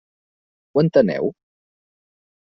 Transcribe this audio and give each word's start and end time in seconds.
Ho 0.71 0.83
enteneu? 0.85 1.31